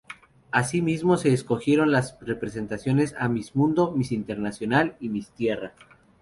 Así 0.49 0.81
mismo 0.81 1.15
se 1.17 1.31
escogieron 1.31 1.91
las 1.91 2.17
representantes 2.21 3.13
a 3.19 3.29
Miss 3.29 3.55
Mundo, 3.55 3.91
Miss 3.91 4.11
Internacional 4.11 4.97
y 4.99 5.09
Miss 5.09 5.29
Tierra. 5.29 5.75